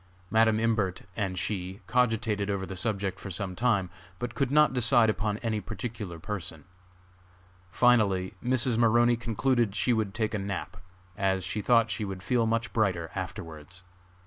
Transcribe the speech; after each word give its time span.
Madam 0.31 0.59
Imbert 0.59 1.03
and 1.15 1.37
she 1.37 1.79
cogitated 1.85 2.49
over 2.49 2.65
the 2.65 2.75
subject 2.75 3.19
for 3.19 3.29
some 3.29 3.55
time, 3.55 3.91
but 4.17 4.33
could 4.33 4.49
not 4.49 4.73
decide 4.73 5.11
upon 5.11 5.37
any 5.43 5.61
particular 5.61 6.17
person. 6.17 6.65
Finally 7.69 8.33
Mrs. 8.43 8.79
Maroney 8.79 9.15
concluded 9.15 9.75
she 9.75 9.93
would 9.93 10.15
take 10.15 10.33
a 10.33 10.39
nap, 10.39 10.77
as 11.15 11.43
she 11.43 11.61
thought 11.61 11.91
she 11.91 12.03
would 12.03 12.23
feel 12.23 12.47
much 12.47 12.73
brighter 12.73 13.11
afterwards. 13.13 13.83